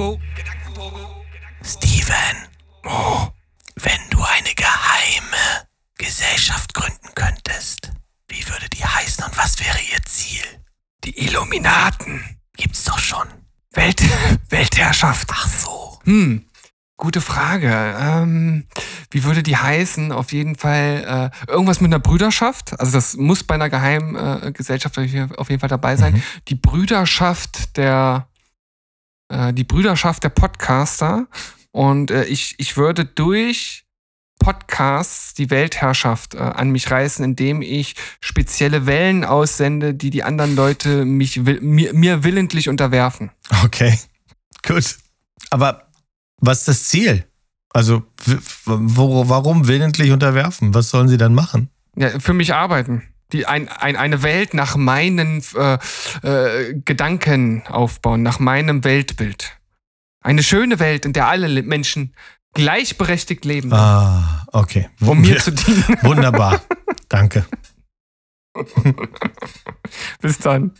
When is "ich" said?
32.24-32.56, 32.58-32.76, 37.62-37.94